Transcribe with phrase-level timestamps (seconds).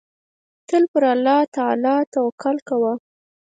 [0.67, 2.93] تل پر الله تعالی توکل کوه.